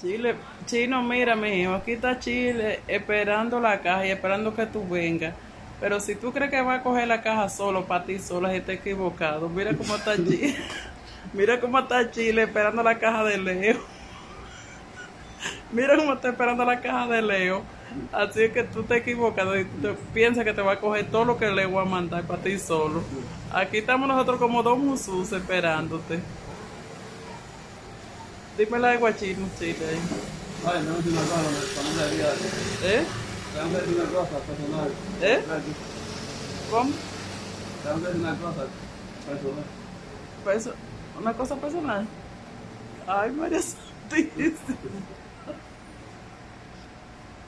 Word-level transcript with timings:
Chile, 0.00 0.34
Chino, 0.64 1.02
mira, 1.02 1.36
mijo, 1.36 1.74
aquí 1.74 1.92
está 1.92 2.18
Chile 2.18 2.80
esperando 2.86 3.60
la 3.60 3.80
caja 3.80 4.06
y 4.06 4.10
esperando 4.10 4.54
que 4.54 4.64
tú 4.64 4.88
vengas. 4.88 5.34
Pero 5.78 6.00
si 6.00 6.14
tú 6.14 6.32
crees 6.32 6.50
que 6.50 6.62
va 6.62 6.76
a 6.76 6.82
coger 6.82 7.08
la 7.08 7.22
caja 7.22 7.48
solo, 7.48 7.84
para 7.84 8.04
ti 8.04 8.18
sola, 8.18 8.54
está 8.54 8.72
equivocado. 8.72 9.48
Mira 9.48 9.74
cómo 9.76 9.96
está 9.96 10.16
Chile. 10.16 10.56
Mira 11.34 11.60
cómo 11.60 11.78
está 11.78 12.10
Chile 12.10 12.42
esperando 12.44 12.82
la 12.82 12.98
caja 12.98 13.24
de 13.24 13.38
Leo. 13.38 13.78
Mira 15.72 15.96
cómo 15.96 16.14
está 16.14 16.30
esperando 16.30 16.64
la 16.64 16.80
caja 16.80 17.06
de 17.06 17.22
Leo. 17.22 17.62
Así 18.12 18.42
es 18.42 18.52
que 18.52 18.64
tú 18.64 18.82
te 18.84 18.96
equivocado 18.96 19.58
y 19.58 19.64
tú 19.64 19.96
piensas 20.14 20.44
que 20.44 20.52
te 20.52 20.62
va 20.62 20.72
a 20.72 20.80
coger 20.80 21.10
todo 21.10 21.24
lo 21.24 21.36
que 21.38 21.50
Leo 21.50 21.72
va 21.72 21.82
a 21.82 21.86
mandar 21.86 22.24
para 22.24 22.42
ti 22.42 22.58
solo. 22.58 23.02
Aquí 23.52 23.78
estamos 23.78 24.08
nosotros 24.08 24.38
como 24.38 24.62
dos 24.62 24.78
musus 24.78 25.32
esperándote. 25.32 26.20
Dime 28.58 28.78
la 28.78 28.88
de 28.88 28.96
guachino, 28.98 29.46
Chile. 29.58 29.76
ahí. 29.88 29.98
Ay, 30.66 30.80
es 30.80 31.06
una 31.06 31.20
cosa, 31.22 31.42
para 31.74 31.88
no 31.88 32.02
debía. 32.10 32.26
¿Eh? 32.84 33.04
Tengo 33.54 33.70
que 33.70 33.76
decir 33.80 33.96
una 33.96 34.10
cosa 34.10 34.38
personal. 34.40 34.90
¿Eh? 35.22 35.42
¿Cómo? 36.70 36.90
Tengo 37.82 37.96
que 38.00 38.06
decir 38.06 38.20
una 38.20 38.34
cosa 38.36 38.64
personal. 39.28 39.64
Pues, 40.44 40.68
una 41.18 41.32
cosa 41.32 41.56
personal. 41.56 42.06
Ay, 43.06 43.30
María 43.32 43.60
Santísima. 43.62 44.76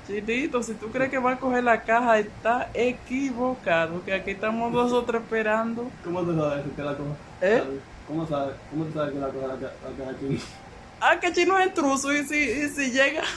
Chinito, 0.07 0.63
si 0.63 0.75
tú 0.75 0.89
crees 0.91 1.11
que 1.11 1.19
va 1.19 1.33
a 1.33 1.39
coger 1.39 1.63
la 1.63 1.83
caja, 1.83 2.19
está 2.19 2.71
equivocado. 2.75 4.03
Que 4.05 4.15
aquí 4.15 4.33
estamos 4.33 4.73
nosotros 4.73 5.23
esperando. 5.23 5.89
¿Cómo 6.05 6.23
tú 6.23 6.35
sabes 6.37 6.65
que 6.75 6.83
la 6.83 6.97
cosa? 6.97 7.11
¿Eh? 7.41 7.63
¿Cómo 8.09 8.27
sabes? 8.27 8.55
¿Cómo 8.71 8.85
tú 8.87 8.95
sabes 8.95 9.13
que 9.13 9.21
la 9.21 9.29
ca- 9.29 9.37
la 9.47 10.05
caja 10.05 10.11
aquí? 10.11 10.41
Ah, 11.05 11.19
que 11.19 11.33
Chino 11.33 11.59
es 11.59 11.67
intruso 11.67 12.13
y 12.13 12.25
si, 12.25 12.37
y 12.37 12.69
si 12.69 12.91
llega. 12.93 13.23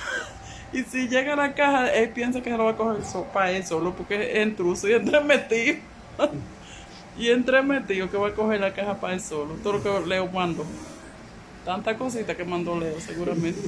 Y 0.74 0.84
si 0.84 1.08
llega 1.08 1.34
a 1.34 1.36
la 1.38 1.54
caja, 1.54 1.88
él 1.94 2.10
piensa 2.10 2.42
que 2.42 2.50
se 2.50 2.58
lo 2.58 2.66
va 2.66 2.72
a 2.72 2.76
coger 2.76 3.02
so, 3.06 3.24
para 3.32 3.52
él 3.52 3.66
solo 3.66 3.96
porque 3.96 4.42
es 4.42 4.46
intruso 4.46 4.90
y 4.90 4.94
entremetido. 4.94 5.78
y 7.18 7.30
entremetido 7.30 8.12
que 8.12 8.18
va 8.18 8.28
a 8.28 8.34
coger 8.34 8.60
la 8.60 8.74
caja 8.74 9.00
para 9.00 9.14
él 9.14 9.22
solo. 9.22 9.54
Todo 9.64 9.74
lo 9.74 9.84
que 9.84 10.08
Leo 10.08 10.28
mandó. 10.28 10.66
Tanta 11.64 11.98
cosita 11.98 12.36
que 12.36 12.44
mandó 12.44 12.78
Leo, 12.78 13.00
seguramente. 13.00 13.62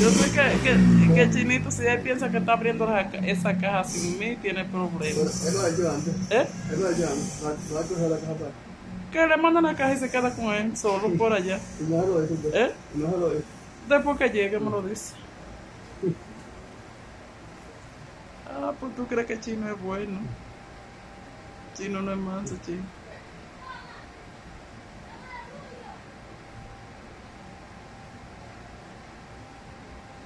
Yo 0.00 0.10
sé 0.10 0.30
que, 0.32 0.68
que, 0.68 1.14
que 1.14 1.30
Chinito, 1.30 1.70
si 1.70 1.86
él 1.86 2.00
piensa 2.00 2.30
que 2.30 2.38
está 2.38 2.54
abriendo 2.54 2.84
la 2.84 3.02
esa 3.02 3.56
caja 3.56 3.84
sin 3.84 4.18
mí, 4.18 4.36
tiene 4.42 4.64
Pero 4.64 4.88
problemas. 4.88 5.46
él 5.46 5.54
lo 5.54 5.66
hecho 5.68 5.90
antes. 5.90 6.14
¿Eh? 6.30 6.46
Él 6.72 6.80
lo 6.80 6.88
antes. 6.88 7.42
No 7.42 7.74
no 7.74 7.78
ha 7.78 7.82
cogido 7.82 8.08
la 8.08 8.18
caja 8.18 8.32
para. 8.34 8.71
Que 9.12 9.26
le 9.26 9.36
mandan 9.36 9.64
la 9.64 9.76
caja 9.76 9.92
y 9.92 9.98
se 9.98 10.10
queda 10.10 10.34
con 10.34 10.46
él 10.54 10.74
solo 10.74 11.10
por 11.18 11.34
allá. 11.34 11.60
No 11.86 11.98
lo 11.98 12.22
dice. 12.22 12.48
¿Eh? 12.54 12.72
No 12.94 13.14
lo 13.18 13.30
dice. 13.30 13.44
Después 13.86 14.16
que 14.16 14.30
llegue 14.30 14.58
me 14.58 14.70
lo 14.70 14.80
dice. 14.80 15.14
Ah, 18.48 18.72
pues 18.80 18.94
tú 18.96 19.06
crees 19.06 19.26
que 19.26 19.38
Chino 19.38 19.68
es 19.68 19.78
bueno. 19.82 20.18
Chino 21.74 22.00
no 22.00 22.12
es 22.12 22.18
manso, 22.18 22.54
Chino. 22.64 22.82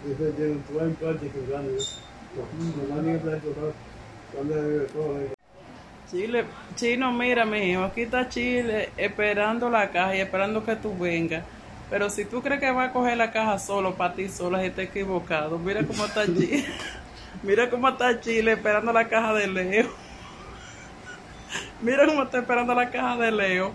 Dice, 0.07 0.31
tiene 0.33 0.53
un 0.53 0.65
buen 0.73 0.95
que 0.95 1.47
gana. 1.51 1.67
No, 2.37 2.97
no 2.97 3.03
¿no? 3.03 3.73
¿Dónde 4.33 4.69
vive 4.71 4.87
todo? 4.87 5.21
eh? 5.21 5.36
Chile, 6.11 6.45
Chino, 6.77 7.13
mira, 7.13 7.45
mijo, 7.45 7.83
aquí 7.83 8.03
está 8.03 8.29
Chile 8.29 8.91
esperando 8.97 9.69
la 9.69 9.91
caja 9.91 10.17
y 10.17 10.21
esperando 10.21 10.65
que 10.65 10.77
tú 10.77 10.97
vengas. 10.97 11.45
Pero 11.91 12.11
si 12.11 12.25
tú 12.25 12.43
crees 12.43 12.61
que 12.61 12.71
va 12.71 12.85
a 12.85 12.93
coger 12.93 13.17
la 13.17 13.33
caja 13.33 13.59
solo, 13.59 13.95
para 13.95 14.15
ti 14.15 14.29
sola, 14.29 14.65
está 14.65 14.83
equivocado. 14.83 15.59
Mira 15.59 15.85
cómo 15.85 16.05
está 16.05 16.25
Chile. 16.27 16.65
Mira 17.43 17.71
cómo 17.71 17.89
está 17.89 18.21
Chile 18.21 18.53
esperando 18.53 18.93
la 18.93 19.09
caja 19.09 19.35
de 19.35 19.47
Leo. 19.49 19.89
Mira 21.83 22.07
cómo 22.07 22.23
está 22.23 22.39
esperando 22.39 22.75
la 22.75 22.91
caja 22.91 23.17
de 23.17 23.31
Leo. 23.31 23.73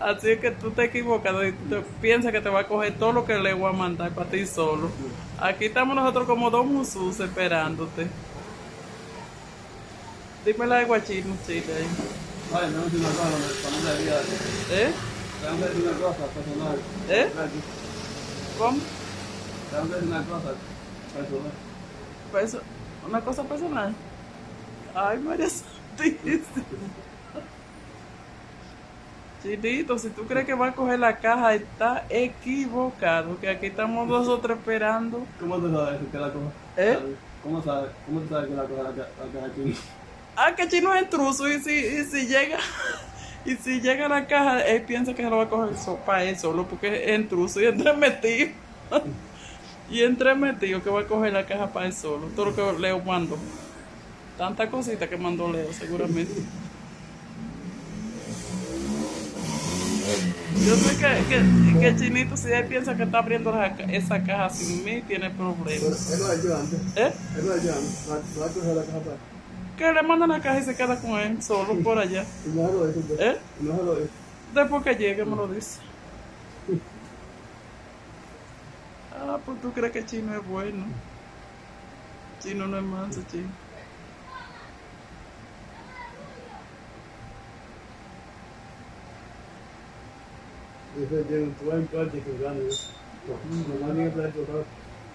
Así 0.00 0.30
es 0.30 0.40
que 0.40 0.50
tú 0.50 0.70
te 0.70 0.84
equivocado 0.84 1.46
y 1.46 1.52
tú 1.52 1.82
piensas 2.00 2.32
que 2.32 2.40
te 2.40 2.48
va 2.48 2.60
a 2.60 2.66
coger 2.66 2.94
todo 2.94 3.12
lo 3.12 3.24
que 3.24 3.38
Leo 3.38 3.60
va 3.60 3.70
a 3.70 3.72
mandar 3.72 4.10
para 4.12 4.30
ti 4.30 4.46
solo. 4.46 4.90
Aquí 5.38 5.66
estamos 5.66 5.94
nosotros 5.94 6.26
como 6.26 6.50
dos 6.50 6.64
musus 6.64 7.20
esperándote. 7.20 8.06
Dime 10.44 10.66
la 10.66 10.76
de 10.76 10.84
guachino, 10.84 11.34
Chile. 11.46 11.64
ahí. 11.76 11.86
Ay, 12.54 12.70
no, 12.74 12.86
es 12.86 12.94
una 12.94 13.08
cosa, 13.08 13.36
para 13.62 13.76
no 13.76 13.98
debía. 13.98 14.20
¿Eh? 14.70 14.92
Tengo 15.42 15.58
que 15.58 15.64
decir 15.64 15.82
una 15.88 15.98
cosa 15.98 16.26
personal. 16.26 16.78
¿Eh? 17.08 17.30
¿Cómo? 18.58 18.78
Tengo 19.70 19.88
que 19.88 19.94
decir 19.94 20.08
una 20.08 20.22
cosa 20.24 20.52
personal. 21.14 21.52
Pues, 22.30 22.56
una 23.08 23.20
cosa 23.20 23.42
personal. 23.44 23.94
Ay, 24.94 25.18
María 25.18 25.48
Santísima. 25.48 26.64
Chinito, 29.42 29.98
si 29.98 30.08
tú 30.10 30.24
crees 30.26 30.46
que 30.46 30.54
va 30.54 30.68
a 30.68 30.74
coger 30.74 30.98
la 30.98 31.18
caja, 31.18 31.54
está 31.54 32.04
equivocado. 32.08 33.38
Que 33.40 33.48
aquí 33.50 33.66
estamos 33.66 34.06
nosotros 34.08 34.58
esperando. 34.58 35.26
¿Cómo 35.40 35.58
tú 35.58 35.70
sabes 35.70 36.00
que 36.10 36.18
la 36.18 36.28
cosa? 36.32 36.46
¿Eh? 36.76 36.98
¿Cómo 37.42 37.62
sabes? 37.62 37.90
¿Cómo 38.06 38.20
tú 38.20 38.28
sabes 38.28 38.48
que 38.48 38.54
la 38.54 38.62
la 38.62 38.68
ca- 38.68 39.08
la 39.20 39.32
caja 39.40 39.46
aquí? 39.46 39.76
Ah, 40.36 40.54
que 40.56 40.68
Chino 40.68 40.94
es 40.94 41.02
intruso 41.02 41.48
y 41.48 41.60
si, 41.60 41.70
y 41.70 42.04
si 42.04 42.26
llega. 42.26 42.58
Y 43.46 43.56
si 43.56 43.82
llega 43.82 44.06
a 44.06 44.08
la 44.08 44.26
caja, 44.26 44.62
él 44.62 44.80
piensa 44.84 45.12
que 45.12 45.22
se 45.22 45.28
lo 45.28 45.36
va 45.36 45.42
a 45.42 45.48
coger 45.50 45.76
so, 45.76 45.96
para 45.96 46.24
él 46.24 46.38
solo 46.38 46.66
porque 46.66 47.12
es 47.12 47.20
intruso 47.20 47.60
y 47.60 47.66
entremetido. 47.66 48.52
y 49.90 50.00
entremetido 50.00 50.82
que 50.82 50.88
va 50.88 51.00
a 51.00 51.06
coger 51.06 51.34
la 51.34 51.44
caja 51.44 51.70
para 51.70 51.84
él 51.84 51.92
solo. 51.92 52.28
Todo 52.28 52.46
lo 52.46 52.56
que 52.56 52.80
Leo 52.80 53.00
mandó. 53.00 53.36
Tanta 54.38 54.70
cosita 54.70 55.10
que 55.10 55.18
mandó 55.18 55.52
Leo, 55.52 55.70
seguramente. 55.74 56.32
Yo 60.66 60.76
sé 60.76 60.96
que, 60.96 61.24
que, 61.28 61.80
que 61.80 61.96
Chinito, 61.96 62.38
si 62.38 62.48
él 62.48 62.66
piensa 62.66 62.96
que 62.96 63.02
está 63.02 63.18
abriendo 63.18 63.52
la 63.52 63.66
esa 63.66 64.24
caja 64.24 64.48
sin 64.48 64.82
mí, 64.84 65.02
tiene 65.02 65.28
problemas. 65.28 66.10
él 66.12 66.18
lo 66.18 66.32
hecho 66.32 66.56
antes. 66.56 66.80
¿Eh? 66.96 67.12
Él 67.36 67.46
lo 67.46 67.54
hecho 67.54 67.74
antes. 67.74 68.06
No 68.36 68.44
ha 68.44 68.48
cogido 68.48 68.74
la 68.74 68.84
caja 68.84 68.98
para. 69.00 69.33
Que 69.76 69.92
le 69.92 70.02
mandan 70.02 70.28
la 70.28 70.40
caja 70.40 70.60
y 70.60 70.62
se 70.62 70.76
queda 70.76 71.00
con 71.00 71.18
él 71.18 71.42
solo 71.42 71.74
por 71.82 71.98
allá. 71.98 72.24
No 72.54 72.70
lo 72.72 72.86
dice. 72.86 73.00
pues. 73.08 73.20
¿Eh? 73.20 73.38
No 73.60 73.82
lo 73.82 73.94
dice. 73.96 74.10
Después 74.54 74.84
que 74.84 74.94
llegue 74.94 75.24
me 75.24 75.34
lo 75.36 75.48
dice. 75.48 75.80
Ah, 79.12 79.38
pues 79.44 79.60
tú 79.60 79.72
crees 79.72 79.92
que 79.92 80.06
Chino 80.06 80.34
es 80.34 80.46
bueno. 80.46 80.84
Chino 82.40 82.66
no 82.68 82.76
es 82.78 82.84
manso, 82.84 83.20
Chino. 83.30 83.48
Dice, 90.96 91.24
tiene 91.24 91.42
un 91.44 91.56
buen 91.64 91.86
coche 91.86 92.22
que 92.22 92.42
gana. 92.42 92.60
No, 93.26 93.86
no 93.86 93.94
¿no? 93.94 94.64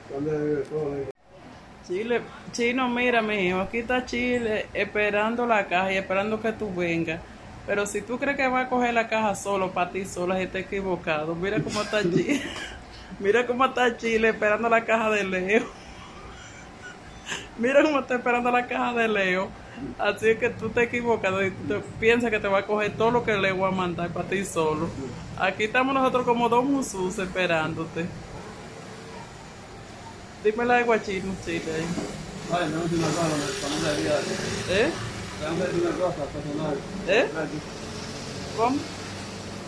¿Dónde 0.09 0.45
vive 0.45 0.61
todo? 0.63 0.95
eh? 0.95 1.09
Chile, 1.89 2.22
Chino, 2.51 2.88
mira, 2.88 3.19
mijo, 3.23 3.61
aquí 3.61 3.79
está 3.79 4.05
Chile 4.05 4.67
esperando 4.75 5.47
la 5.47 5.66
caja 5.66 5.91
y 5.91 5.97
esperando 5.97 6.39
que 6.39 6.51
tú 6.51 6.72
vengas. 6.72 7.19
Pero 7.66 7.88
si 7.88 8.03
tú 8.03 8.19
crees 8.19 8.38
que 8.38 8.47
va 8.47 8.61
a 8.61 8.69
coger 8.69 8.94
la 8.94 9.07
caja 9.07 9.33
solo, 9.33 9.72
para 9.72 9.89
ti 9.89 10.05
sola, 10.05 10.39
está 10.39 10.59
equivocado. 10.59 11.33
Mira 11.33 11.59
cómo 11.63 11.81
está 11.81 12.03
Chile. 12.03 12.44
Mira 13.19 13.47
cómo 13.47 13.66
está 13.66 13.97
Chile 13.97 14.29
esperando 14.29 14.69
la 14.69 14.85
caja 14.85 15.09
de 15.09 15.23
Leo. 15.23 15.66
Mira 17.57 17.81
cómo 17.81 18.01
está 18.01 18.17
esperando 18.17 18.51
la 18.51 18.67
caja 18.67 18.94
de 18.94 19.07
Leo. 19.07 19.50
Así 19.97 20.29
es 20.29 20.38
que 20.38 20.51
tú 20.51 20.69
te 20.69 20.83
equivocado 20.83 21.44
y 21.44 21.50
tú 21.50 21.81
piensas 22.00 22.29
que 22.29 22.39
te 22.39 22.47
va 22.47 22.59
a 22.59 22.66
coger 22.67 22.91
todo 22.91 23.09
lo 23.09 23.23
que 23.23 23.35
Leo 23.35 23.57
va 23.57 23.69
a 23.69 23.71
mandar 23.71 24.09
para 24.09 24.29
ti 24.29 24.45
solo. 24.45 24.89
Aquí 25.39 25.63
estamos 25.63 25.95
nosotros 25.95 26.23
como 26.23 26.50
dos 26.50 26.63
musus 26.63 27.18
esperándote. 27.18 28.06
Dime 30.44 30.65
la 30.65 30.75
de 30.75 30.83
guachino, 30.83 31.33
Chile. 31.44 31.63
ahí. 31.75 31.86
Ay, 32.51 32.69
no, 32.74 32.80
una 32.81 33.07
cosa, 33.07 33.45
para 33.62 33.75
no 33.75 33.89
debía. 33.89 34.13
¿Eh? 34.69 34.91
Tengo 35.39 35.65
que 35.65 35.88
una 35.88 35.91
cosa 35.97 36.24
personal. 36.25 36.75
¿Eh? 37.07 37.30
¿Cómo? 38.57 38.77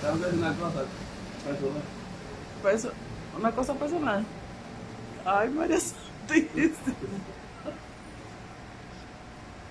Tengo 0.01 0.29
que 0.29 0.35
una 0.37 0.53
cosa 0.53 0.83
personal. 1.45 1.83
Pues, 2.61 2.87
una 3.37 3.51
cosa 3.51 3.73
personal. 3.75 4.25
Ay, 5.25 5.49
María 5.49 5.79
Santísima. 5.79 6.75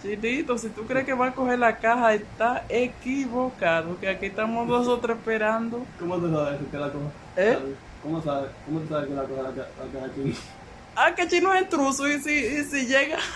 Chinito, 0.02 0.56
si 0.56 0.68
tú 0.70 0.84
crees 0.86 1.04
que 1.04 1.12
va 1.12 1.26
a 1.26 1.34
coger 1.34 1.58
la 1.58 1.76
caja, 1.76 2.14
está 2.14 2.64
equivocado. 2.68 3.98
Que 4.00 4.08
aquí 4.08 4.26
estamos 4.26 4.66
nosotros 4.66 5.18
esperando. 5.18 5.84
¿Cómo 5.98 6.16
tú 6.18 6.30
sabes 6.32 6.58
que 6.70 6.76
la 6.78 6.86
cosa? 6.90 7.04
¿Eh? 7.36 7.58
¿Cómo 8.02 8.22
sabes? 8.22 8.50
¿Cómo 8.64 8.80
tú 8.80 8.88
sabes 8.88 9.08
que 9.08 9.14
la 9.14 9.22
cosa 9.24 9.42
la 9.42 9.50
ca- 9.50 9.68
la 9.84 9.92
caja 10.00 10.06
aquí? 10.06 10.34
Ah, 10.96 11.14
que 11.14 11.28
Chino 11.28 11.54
es 11.54 11.62
intruso 11.62 12.08
y 12.08 12.20
si, 12.20 12.30
y 12.30 12.64
si 12.64 12.86
llega. 12.86 13.18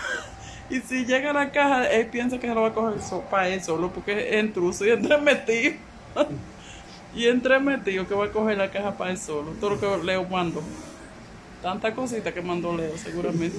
Y 0.67 0.79
si 0.79 1.05
llega 1.05 1.29
a 1.29 1.33
la 1.33 1.51
caja, 1.51 1.87
él 1.91 2.07
piensa 2.07 2.39
que 2.39 2.47
se 2.47 2.55
lo 2.55 2.63
va 2.63 2.69
a 2.69 2.73
coger 2.73 2.99
so, 2.99 3.21
para 3.21 3.49
él 3.49 3.63
solo 3.63 3.91
porque 3.91 4.35
es 4.35 4.43
intruso 4.43 4.83
y 4.83 4.89
entremetido. 4.89 5.75
Y 7.15 7.27
entre 7.27 7.59
metido 7.59 8.05
que 8.07 8.13
va 8.13 8.25
a 8.25 8.31
coger 8.31 8.57
la 8.57 8.69
caja 8.69 8.97
para 8.97 9.11
él 9.11 9.17
solo. 9.17 9.51
Todo 9.61 9.71
lo 9.71 9.79
que 9.79 10.03
Leo 10.03 10.25
mandó. 10.25 10.61
Tanta 11.61 11.95
cosita 11.95 12.33
que 12.33 12.41
mandó 12.41 12.75
Leo, 12.75 12.97
seguramente. 12.97 13.57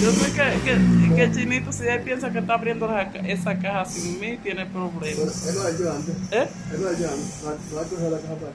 Yo 0.00 0.10
sé 0.12 0.32
que, 0.32 0.60
que, 0.62 1.14
que 1.16 1.32
Chinito, 1.32 1.72
si 1.72 1.86
él 1.86 2.02
piensa 2.02 2.30
que 2.30 2.38
está 2.38 2.54
abriendo 2.54 2.86
la 2.86 3.02
esa 3.02 3.58
caja 3.58 3.84
sin 3.84 4.20
mí, 4.20 4.36
tiene 4.36 4.66
problemas. 4.66 5.48
él 5.48 5.54
lo 5.56 5.68
hecho 5.68 5.92
antes. 5.92 6.14
¿Eh? 6.30 6.48
Él 6.72 6.82
lo 6.82 6.90
hecho 6.92 7.08
antes. 7.08 7.72
No 7.72 7.80
ha 7.80 7.84
cogido 7.84 8.10
la 8.10 8.18
caja 8.18 8.34
para. 8.34 8.52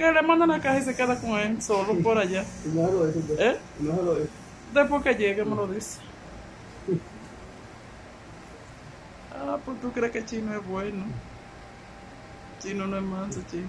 Que 0.00 0.10
le 0.10 0.22
mandan 0.22 0.48
la 0.48 0.58
caja 0.62 0.78
y 0.78 0.82
se 0.82 0.96
queda 0.96 1.20
con 1.20 1.38
él 1.38 1.60
solo 1.60 1.94
por 2.02 2.16
allá. 2.16 2.42
No 2.72 2.86
se 2.86 2.92
lo 2.94 3.06
dice. 3.06 3.20
pues. 3.26 3.38
¿Eh? 3.38 3.56
No 3.80 3.96
se 3.96 4.02
lo 4.02 4.14
dice. 4.14 4.30
Después 4.72 5.02
que 5.02 5.14
llegue 5.14 5.44
me 5.44 5.54
lo 5.54 5.66
dice. 5.66 5.98
Ah, 9.34 9.58
pues 9.62 9.78
tú 9.82 9.92
crees 9.92 10.10
que 10.10 10.24
Chino 10.24 10.54
es 10.58 10.66
bueno. 10.66 11.04
Chino 12.60 12.86
no 12.86 12.96
es 12.96 13.02
manso, 13.02 13.42
Chino. 13.50 13.68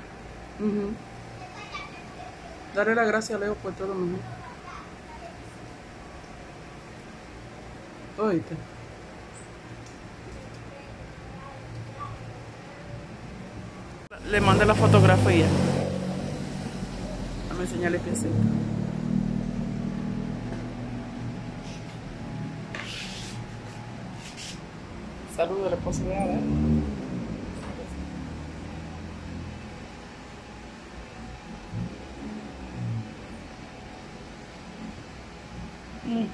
Ujú. 0.59 0.93
Darle 2.73 2.95
la 2.95 3.03
gracia 3.03 3.35
a 3.35 3.39
Leo 3.39 3.55
por 3.55 3.73
todo 3.73 3.89
lo 3.89 3.95
mejor. 3.95 4.19
Oíste. 8.19 8.55
Le 14.29 14.41
mandé 14.41 14.65
la 14.65 14.75
fotografía. 14.75 15.45
Dame 17.49 17.63
enseñarle 17.63 17.99
piecita. 25.37 25.45
Saludos, 25.45 25.71
la 25.71 25.77
esposa 25.77 26.03
de 26.03 26.15
Ada. 26.15 26.39
Mm, 36.05 36.27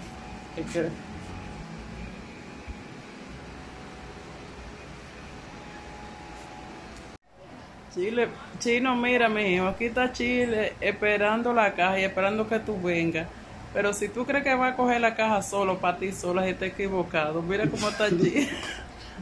Chile, 7.93 8.27
Chino, 8.59 8.95
mira, 8.95 9.29
mijo, 9.29 9.67
aquí 9.67 9.85
está 9.85 10.11
Chile 10.11 10.73
esperando 10.79 11.53
la 11.53 11.73
caja 11.73 11.99
y 11.99 12.03
esperando 12.03 12.47
que 12.47 12.59
tú 12.59 12.79
vengas. 12.81 13.27
Pero 13.73 13.93
si 13.93 14.09
tú 14.09 14.25
crees 14.25 14.43
que 14.43 14.53
va 14.55 14.69
a 14.69 14.75
coger 14.75 15.01
la 15.01 15.15
caja 15.15 15.41
solo 15.41 15.79
para 15.79 15.97
ti 15.97 16.11
sola, 16.11 16.47
está 16.47 16.65
equivocado. 16.65 17.41
Mira 17.41 17.67
cómo 17.69 17.89
está 17.89 18.09
Chile. 18.09 18.49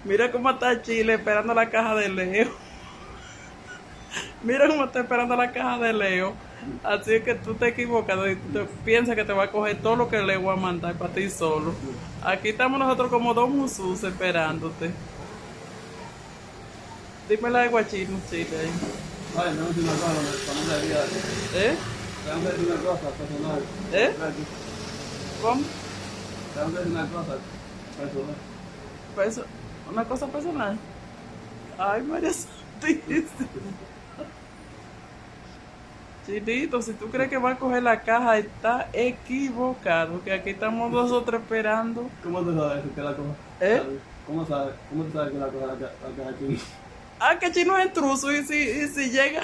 Mira 0.06 0.32
cómo 0.32 0.50
está 0.50 0.82
Chile 0.82 1.14
esperando 1.16 1.54
la 1.54 1.70
caja 1.70 1.96
de 1.96 2.10
Leo. 2.10 2.50
Mira 4.44 4.68
cómo 4.68 4.86
está 4.86 5.02
esperando 5.02 5.36
la 5.36 5.52
caja 5.52 5.78
de 5.80 5.94
Leo. 5.94 6.34
Así 6.84 7.14
es 7.16 7.24
que 7.24 7.36
tú 7.36 7.54
te 7.56 7.68
equivocado 7.70 8.30
y 8.30 8.36
tú 8.36 8.66
piensas 8.86 9.16
que 9.16 9.24
te 9.24 9.34
va 9.34 9.46
a 9.46 9.52
coger 9.52 9.82
todo 9.82 9.96
lo 9.96 10.10
que 10.10 10.22
Leo 10.22 10.44
va 10.44 10.54
a 10.54 10.58
mandar 10.58 10.96
para 10.96 11.14
ti 11.14 11.30
solo. 11.30 11.74
Aquí 12.24 12.50
estamos 12.50 12.78
nosotros 12.80 13.10
como 13.10 13.34
dos 13.34 13.50
musus 13.50 14.04
esperándote. 14.04 14.92
Dime 17.30 17.50
la 17.50 17.60
de 17.62 17.68
guachino, 17.70 18.20
Chile. 18.30 18.48
Ay, 19.38 19.56
no 19.58 19.68
es 19.70 19.78
una 19.78 19.92
cosa, 19.94 20.14
me 20.68 21.60
¿Eh? 21.62 21.76
tengo 22.26 22.42
que 22.42 22.48
decir 22.52 22.68
una 22.68 22.82
cosa 22.82 23.10
personal. 23.12 23.62
¿Eh? 23.94 24.14
¿Cómo? 25.42 25.62
Tengo 26.54 26.68
que 26.72 26.78
decir 26.78 26.92
una 26.92 27.06
cosa 27.08 27.38
personal. 27.98 28.36
Perso- 29.16 29.46
una 29.92 30.04
cosa 30.06 30.28
personal. 30.28 30.78
Ay, 31.78 32.02
María 32.04 32.32
Santísima. 32.32 33.28
Chinito, 36.26 36.82
si 36.82 36.94
tú 36.94 37.08
crees 37.10 37.30
que 37.30 37.38
va 37.38 37.52
a 37.52 37.58
coger 37.58 37.82
la 37.82 38.02
caja, 38.02 38.38
está 38.38 38.88
equivocado. 38.94 40.24
Que 40.24 40.32
aquí 40.34 40.52
estamos 40.52 40.92
nosotros 40.92 41.42
esperando. 41.42 42.08
¿Cómo 42.24 42.42
tú 42.42 42.56
sabes 42.56 42.84
que 42.94 43.02
la 43.02 43.16
cosa? 43.16 43.30
¿Eh? 43.60 43.82
¿Cómo 44.28 44.46
sabes? 44.46 44.76
¿Cómo 44.90 45.04
tú 45.06 45.14
sabes 45.14 45.32
que 45.34 45.40
la 45.40 45.48
cosa 45.48 45.66
la 45.66 45.74
ca- 45.74 45.92
la 46.08 46.16
caja 46.24 46.30
aquí? 46.30 46.60
Ah, 47.20 47.38
que 47.40 47.52
Chino 47.52 47.78
es 47.78 47.88
intruso 47.88 48.32
y 48.32 48.44
si, 48.44 48.56
y 48.56 48.88
si 48.88 49.10
llega 49.10 49.42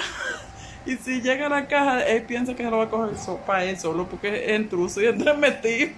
y 0.86 0.96
si 0.96 1.20
llega 1.20 1.46
a 1.46 1.48
la 1.48 1.66
caja, 1.66 2.02
él 2.06 2.22
piensa 2.22 2.54
que 2.54 2.62
se 2.64 2.70
lo 2.70 2.78
va 2.78 2.84
a 2.84 2.88
coger 2.90 3.16
so, 3.18 3.36
para 3.38 3.64
él 3.64 3.78
solo 3.78 4.06
porque 4.08 4.52
es 4.54 4.60
intruso 4.60 5.00
y 5.02 5.06
entre 5.06 5.34
metido. 5.34 5.90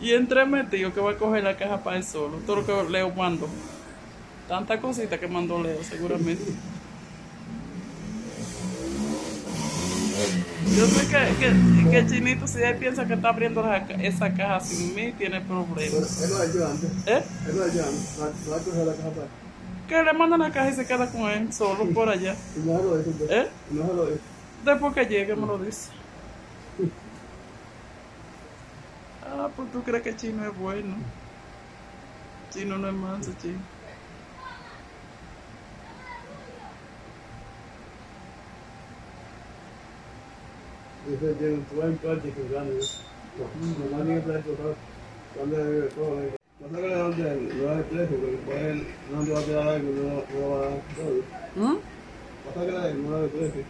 Y 0.00 0.12
entre 0.12 0.44
metido 0.46 0.92
que 0.94 1.00
va 1.00 1.12
a 1.12 1.16
coger 1.16 1.42
la 1.44 1.56
caja 1.56 1.82
para 1.82 1.96
él 1.96 2.04
solo. 2.04 2.38
Todo 2.46 2.56
lo 2.56 2.66
que 2.66 2.90
Leo 2.90 3.10
mandó. 3.14 3.48
Tanta 4.48 4.80
cosita 4.80 5.18
que 5.18 5.28
mandó 5.28 5.62
Leo, 5.62 5.82
seguramente. 5.82 6.44
Yo 10.76 10.86
sé 10.86 11.06
que, 11.08 11.36
que, 11.38 11.90
que 11.90 12.06
Chinito, 12.06 12.46
si 12.46 12.58
él 12.62 12.76
piensa 12.76 13.06
que 13.06 13.14
está 13.14 13.30
abriendo 13.30 13.62
la 13.62 13.78
esa 13.78 14.32
caja 14.34 14.60
sin 14.60 14.94
mí, 14.94 15.12
tiene 15.16 15.40
problemas. 15.40 16.22
él 16.22 16.30
lo 16.30 16.38
ha 16.38 16.44
hecho 16.44 16.66
antes. 16.66 16.90
¿Eh? 17.06 17.22
Él 17.48 17.56
lo 17.56 17.64
ha 17.64 17.66
hecho 17.68 17.82
antes. 17.84 18.18
No 18.18 18.24
ha- 18.24 18.30
no 18.48 18.54
ha 18.54 18.58
cogido 18.58 18.84
la 18.84 18.94
caja 18.94 19.08
para. 19.10 19.26
Que 19.88 20.02
le 20.02 20.12
mandan 20.12 20.40
la 20.40 20.52
caja 20.52 20.70
y 20.70 20.74
se 20.74 20.86
queda 20.86 21.10
con 21.10 21.22
él 21.30 21.52
solo 21.52 21.86
por 21.90 22.08
allá. 22.08 22.36
Y 22.56 22.60
no 22.68 22.76
se 22.78 22.84
lo 22.84 22.98
dice. 22.98 23.10
pues. 23.18 23.30
¿Eh? 23.30 23.48
Y 23.70 23.74
no 23.74 23.86
se 23.86 23.94
lo 23.94 24.06
dice. 24.06 24.20
Después 24.64 24.94
que 24.94 25.06
llegue 25.06 25.34
me 25.36 25.46
lo 25.46 25.58
dice. 25.58 25.88
Ah, 29.40 29.48
pues 29.54 29.70
tú 29.70 29.84
crees 29.84 30.02
que 30.02 30.16
Chino 30.16 30.44
es 30.44 30.56
bueno. 30.58 30.96
Chino 32.50 32.76
no 32.76 32.88
es 32.88 32.94
manso, 32.94 33.32
Chino. 33.34 33.60
Dice, 41.06 41.34
tiene 41.34 41.64
buen. 45.94 46.34
No 46.60 46.68
que 46.68 46.76
que 46.82 46.88
le 46.88 46.94
dan 46.96 47.16
de- 47.16 47.40
le 47.40 47.64
dan 47.64 47.78
el 47.78 47.84
precio, 47.84 48.16
porque 48.18 48.36
después 48.36 48.64
él 48.64 48.82
no 49.12 49.24
te 49.24 49.32
va 49.32 49.38
a 49.40 49.44
quedar 49.44 49.68
algo, 49.68 49.92
no, 49.92 50.38
no 50.40 50.48
va 50.50 50.56
a 50.58 50.70
dar 50.70 50.82
todo. 50.96 51.22
¿Mm? 51.54 51.78
Pasa 52.44 52.66
que 52.66 52.72
le 52.72 52.94
no 52.94 53.28
precio. 53.30 53.64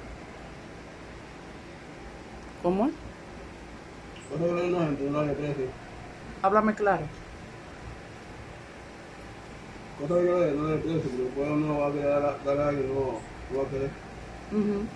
¿Cómo 2.62 2.87
es? 2.87 3.07
Háblame 6.42 6.75
claro. 6.75 7.02
Cosa 10.00 10.14
que 10.14 10.26
yo 10.26 10.38
le, 10.38 10.52
no 10.52 10.68
le 10.68 10.76
precio, 10.76 11.11
pero 11.11 11.25
después 11.25 11.49
uno 11.50 11.78
va 11.80 11.88
a 11.88 11.92
querer 11.92 12.23
dar 12.45 12.61
a 12.61 12.68
alguien, 12.68 12.88
no, 12.88 13.21
no 13.50 13.59
va 13.59 13.66
a 13.66 13.71
querer. 13.71 13.90
Uh 14.52 14.57
-huh. 14.57 14.87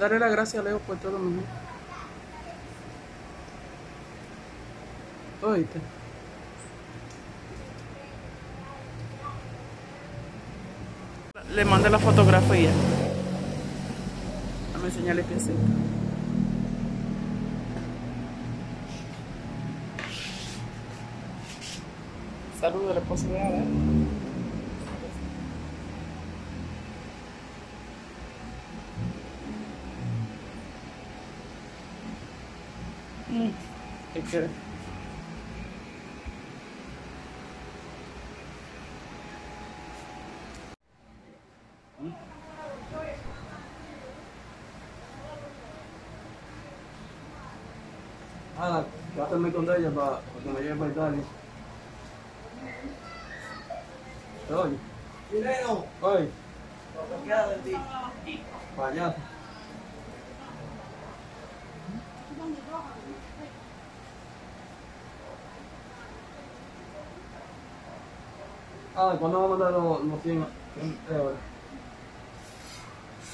Darle 0.00 0.18
las 0.18 0.32
gracias 0.32 0.60
a 0.60 0.68
Leo 0.68 0.78
por 0.80 0.96
todo 0.96 1.12
lo 1.12 1.18
mejor. 1.18 1.44
Oíste. 5.42 5.80
Le 11.54 11.64
mandé 11.64 11.90
la 11.90 11.98
fotografía. 11.98 12.70
Dame 14.72 14.90
señales 14.90 15.26
que 15.26 15.40
seca. 15.40 15.99
Saludos, 22.60 22.94
la 22.94 23.00
de 23.00 23.40
Ada. 23.40 23.64
Mm, 33.30 33.50
¿qué 34.12 34.20
quieres? 34.20 34.50
Ah, 48.58 48.84
trátame 49.14 49.50
con 49.50 49.64
ella 49.64 49.90
para, 49.94 50.20
que 50.44 50.50
me 50.50 50.60
lleve 50.60 50.76
para 50.76 50.90
Italia. 50.90 51.39
¿Te 54.50 54.56
oye? 54.56 54.76
Chileno, 55.30 55.84
Oye, 56.02 56.28
lo 56.96 57.18
que 57.18 57.24
queda 57.24 57.48
de 57.50 57.56
ti. 57.58 57.76
payaso. 58.76 59.16
Ah, 68.96 69.16
¿cuándo 69.18 69.38
va 69.40 69.44
a 69.44 69.48
mandar 69.48 69.72
los, 69.72 70.04
los 70.04 70.22
100 70.22 70.46
100 70.74 70.98
euros? 71.16 71.38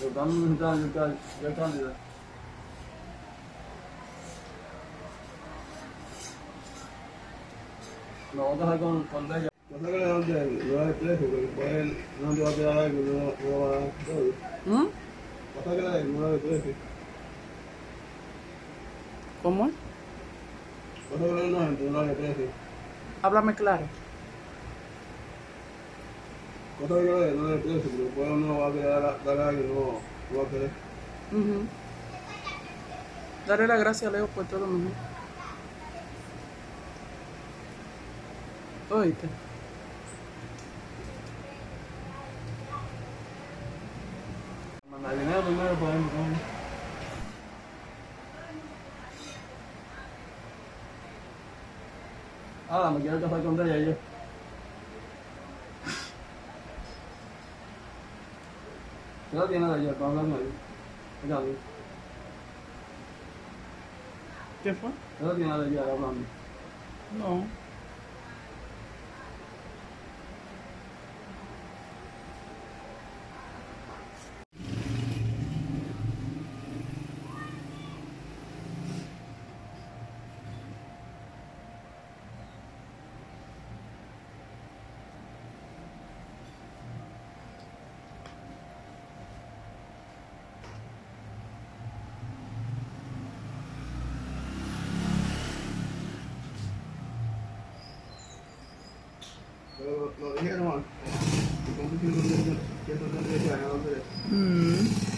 Lo 0.00 0.08
estamos 0.08 0.34
necesitando 0.34 0.86
yo 0.94 1.04
el 1.06 1.16
yo 1.40 1.48
el 1.48 1.54
candidato. 1.54 1.96
Lo 8.34 8.42
vamos 8.44 8.60
a 8.60 8.64
dejar 8.64 8.80
con, 8.80 9.02
con 9.04 9.24
ella. 9.32 9.55
Yo 9.68 9.78
sé 9.78 9.84
que 9.84 9.98
le 9.98 10.06
dan 10.06 10.26
del 10.26 10.62
9 10.68 10.86
de 10.86 10.94
precio, 10.94 11.26
porque 11.26 11.42
después 11.42 11.68
él 11.74 11.96
no 12.22 12.34
te 12.34 12.40
va 12.40 12.50
a 12.50 12.52
tirar 12.52 12.78
algo 12.78 13.00
y 13.00 13.04
no, 13.04 13.50
no 13.50 13.60
va 13.60 13.66
a 13.66 13.80
dar 13.80 13.90
todo. 14.06 14.32
¿Mm? 14.66 14.88
Pasa 15.56 15.70
que 15.76 15.82
le 15.82 15.88
dan 15.88 16.12
9 16.12 16.32
de 16.32 16.38
precio. 16.38 16.74
¿Cómo 19.42 19.66
es? 19.66 19.72
Pasa 21.10 21.24
que 21.24 21.32
le 21.32 21.50
dan 21.50 21.78
9 21.80 22.08
de 22.08 22.14
precio. 22.14 22.46
Háblame 23.22 23.54
claro. 23.54 23.86
Cosa 26.80 26.94
que 26.94 27.02
le 27.02 27.32
9 27.32 27.52
de 27.52 27.58
precio, 27.58 27.82
porque 27.82 28.02
después 28.04 28.30
uno 28.30 28.58
va 28.60 28.68
a 28.68 28.72
querer 28.72 29.02
dar, 29.02 29.24
dar 29.24 29.40
algo 29.40 29.62
y 29.62 29.66
no, 29.66 30.00
no 30.30 30.38
va 30.38 30.46
a 30.46 30.50
querer. 30.50 30.70
Darle 33.48 33.66
las 33.66 33.80
gracias 33.80 34.08
a 34.10 34.12
Leo 34.12 34.26
por 34.28 34.44
todo 34.44 34.60
lo 34.60 34.66
mejor. 34.68 34.92
Oíste. 38.90 39.28
Mandar 44.90 45.18
dinero 45.18 45.42
primero 45.42 45.74
para 45.74 45.94
él, 45.96 46.02
¿no? 46.02 46.56
Ah, 53.08 53.12
me 53.12 53.18
quiero 53.18 53.20
casar 53.20 53.44
con 53.44 53.60
ella 53.60 53.78
yo. 53.78 53.96
¿Qué 59.30 59.36
edad 59.36 59.48
tiene 59.48 59.66
ella 59.66 59.92
para 59.94 60.10
hablarme 60.10 60.34
ahí? 60.34 60.48
Ella, 61.24 61.40
¿Qué 64.62 64.74
fue? 64.74 64.90
¿Qué 65.18 65.24
edad 65.24 65.36
tiene 65.36 65.52
lo 100.20 100.32
dijeron 100.34 100.66
antes. 100.66 100.90
¿Cómo 101.76 101.90
que 101.90 101.98
138 102.86 103.54
años? 103.54 103.68
¿Dónde 103.68 103.92
es? 103.92 104.02
Mm. 104.30 105.16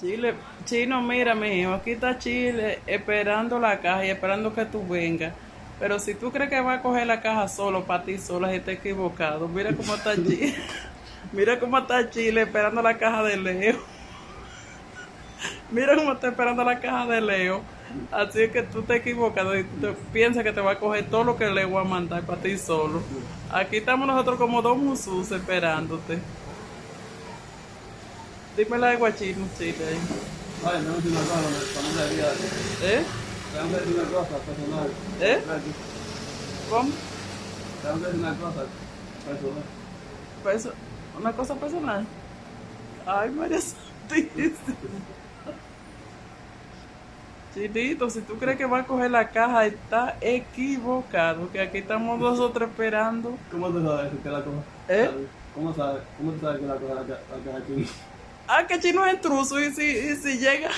Chile, 0.00 0.34
Chino, 0.64 1.02
mira, 1.02 1.34
mijo, 1.34 1.74
aquí 1.74 1.90
está 1.90 2.18
Chile 2.18 2.78
esperando 2.86 3.58
la 3.58 3.80
caja 3.80 4.06
y 4.06 4.08
esperando 4.08 4.54
que 4.54 4.64
tú 4.64 4.86
vengas. 4.88 5.34
Pero 5.78 5.98
si 5.98 6.14
tú 6.14 6.30
crees 6.32 6.48
que 6.48 6.60
va 6.60 6.74
a 6.74 6.82
coger 6.82 7.06
la 7.06 7.20
caja 7.20 7.48
solo 7.48 7.84
para 7.84 8.04
ti 8.04 8.16
sola, 8.16 8.52
está 8.54 8.72
equivocado. 8.72 9.46
Mira 9.46 9.74
cómo 9.74 9.94
está 9.94 10.14
Chile. 10.14 10.54
Mira 11.32 11.60
cómo 11.60 11.78
está 11.78 12.10
Chile 12.10 12.42
esperando 12.42 12.82
la 12.82 12.98
caja 12.98 13.22
de 13.22 13.36
Leo. 13.36 13.76
Mira 15.70 15.94
cómo 15.94 16.12
está 16.12 16.28
esperando 16.28 16.64
la 16.64 16.80
caja 16.80 17.06
de 17.06 17.20
Leo. 17.20 17.62
Así 18.12 18.42
es 18.42 18.52
que 18.52 18.62
tú 18.62 18.82
te 18.82 18.96
equivocado 18.96 19.56
y 19.58 19.64
tú 19.64 19.94
piensas 20.12 20.42
que 20.44 20.52
te 20.52 20.60
va 20.60 20.72
a 20.72 20.78
coger 20.78 21.08
todo 21.08 21.24
lo 21.24 21.36
que 21.36 21.48
Leo 21.48 21.70
va 21.72 21.80
a 21.82 21.84
mandar 21.84 22.22
para 22.22 22.40
ti 22.40 22.56
solo. 22.58 23.02
Aquí 23.52 23.78
estamos 23.78 24.06
nosotros 24.06 24.38
como 24.38 24.60
dos 24.62 24.76
musus 24.76 25.30
esperándote. 25.32 26.18
Dime 28.56 28.78
la 28.78 28.88
de 28.88 28.96
guachino, 28.96 29.46
Chile. 29.56 29.74
Ay, 30.64 30.84
no, 30.86 30.96
es 30.98 31.04
una 31.04 31.20
cosa, 31.20 32.06
diga. 32.10 32.26
¿Eh? 32.82 33.02
Tengo 33.54 33.68
que 33.70 33.76
decir 33.80 33.94
una 33.94 34.08
cosa 34.10 34.36
personal. 34.38 34.90
¿Eh? 35.20 35.42
¿Cómo? 36.68 36.90
Tengo 37.82 37.94
que 37.98 38.04
decir 38.06 38.20
una 38.20 38.34
cosa 38.34 38.64
personal. 39.26 39.62
Perso- 40.44 40.74
una 41.18 41.32
cosa 41.32 41.54
personal. 41.54 42.04
Ay, 43.06 43.30
María 43.30 43.60
Santísima. 43.60 44.56
Chinito, 47.54 48.08
si 48.08 48.20
tú 48.20 48.36
crees 48.36 48.56
que 48.56 48.64
va 48.64 48.78
a 48.78 48.86
coger 48.86 49.10
la 49.10 49.28
caja, 49.28 49.66
está 49.66 50.16
equivocado. 50.20 51.50
Que 51.50 51.60
aquí 51.60 51.78
estamos 51.78 52.18
nosotros 52.18 52.68
esperando. 52.68 53.36
¿Cómo 53.50 53.68
tú 53.70 53.82
sabes 53.84 54.12
que 54.22 54.28
la 54.28 54.44
cosa? 54.44 54.58
¿Eh? 54.88 55.10
¿Cómo 55.54 55.74
sabes? 55.74 56.02
¿Cómo 56.16 56.32
tú 56.32 56.40
sabes 56.40 56.60
que 56.60 56.66
la 56.66 56.74
cosa 56.74 56.94
la, 56.94 57.02
la, 57.02 57.52
la, 57.52 57.58
aquí? 57.58 57.86
Ah, 58.46 58.66
que 58.66 58.78
Chino 58.78 59.04
es 59.06 59.14
intruso 59.14 59.60
y 59.60 59.72
si, 59.72 59.82
y 59.82 60.16
si 60.16 60.38
llega 60.38 60.70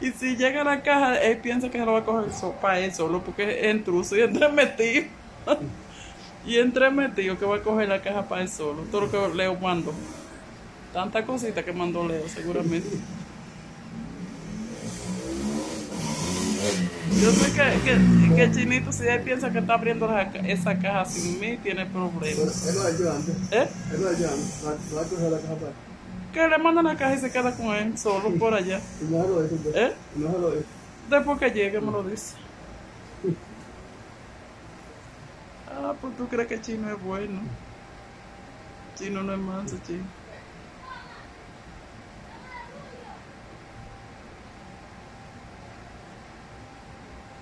y 0.00 0.10
si 0.10 0.36
llega 0.36 0.62
a 0.62 0.64
la 0.64 0.82
caja, 0.82 1.20
él 1.20 1.38
piensa 1.38 1.68
que 1.70 1.78
se 1.78 1.84
lo 1.84 1.92
va 1.92 2.00
a 2.00 2.04
coger 2.04 2.32
so, 2.32 2.52
para 2.52 2.80
él 2.80 2.94
solo 2.94 3.20
porque 3.22 3.68
es 3.68 3.74
intruso 3.74 4.16
y 4.16 4.22
entre 4.22 4.48
metido. 4.48 5.06
Y 6.46 6.58
entre 6.58 6.90
metido 6.90 7.38
que 7.38 7.46
va 7.46 7.56
a 7.56 7.62
coger 7.62 7.88
la 7.88 8.02
caja 8.02 8.28
para 8.28 8.42
él 8.42 8.48
solo. 8.48 8.82
Todo 8.90 9.02
lo 9.02 9.10
que 9.10 9.36
Leo 9.36 9.56
mandó. 9.56 9.92
Tanta 10.92 11.24
cosita 11.24 11.64
que 11.64 11.72
mandó 11.72 12.06
Leo, 12.06 12.28
seguramente. 12.28 12.88
Yo 17.20 17.30
sé 17.30 17.52
que, 17.52 17.90
que, 17.90 18.34
que 18.34 18.52
Chinito, 18.52 18.92
si 18.92 19.06
él 19.06 19.20
piensa 19.22 19.50
que 19.50 19.58
está 19.58 19.74
abriendo 19.74 20.06
la 20.06 20.22
esa 20.22 20.78
caja 20.78 21.04
sin 21.04 21.40
mí, 21.40 21.56
tiene 21.62 21.86
problemas. 21.86 22.66
él 22.68 23.04
lo 23.04 23.12
antes. 23.12 23.34
¿Eh? 23.50 23.68
Él 23.92 24.02
lo 24.02 24.08
ha 24.08 24.12
hecho 24.12 24.28
antes. 24.28 24.62
No, 24.62 24.70
no 24.94 25.00
ha 25.00 25.04
cogido 25.04 25.30
la 25.30 25.38
caja 25.38 25.54
para 25.54 25.68
él. 25.68 25.74
Que 26.32 26.48
le 26.48 26.58
mandan 26.58 26.84
la 26.84 26.96
caja 26.96 27.14
y 27.14 27.18
se 27.18 27.30
queda 27.30 27.54
con 27.56 27.74
él 27.74 27.96
solo 27.96 28.30
por 28.34 28.54
allá. 28.54 28.80
Y 29.00 29.04
no 29.12 29.22
se 29.22 29.28
lo 29.28 29.42
dice. 29.42 29.56
pues. 29.62 29.76
¿Eh? 29.76 29.92
No 30.16 30.32
se 30.32 30.38
lo 30.38 30.50
dice. 30.50 30.64
Después 31.10 31.38
que 31.38 31.50
llegue 31.50 31.80
me 31.80 31.92
lo 31.92 32.02
dice. 32.02 32.34
Ah, 35.86 35.94
pues 36.00 36.16
tú 36.16 36.26
crees 36.28 36.48
que 36.48 36.60
Chino 36.62 36.90
es 36.90 36.98
bueno. 36.98 37.42
Chino 38.94 39.22
no 39.22 39.32
es 39.34 39.38
manso, 39.38 39.78
Chino. 39.78 40.04